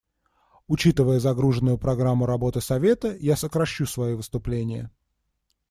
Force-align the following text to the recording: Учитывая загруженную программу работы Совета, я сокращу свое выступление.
Учитывая 0.65 1.19
загруженную 1.19 1.77
программу 1.77 2.25
работы 2.25 2.59
Совета, 2.59 3.15
я 3.17 3.35
сокращу 3.35 3.85
свое 3.85 4.15
выступление. 4.15 4.89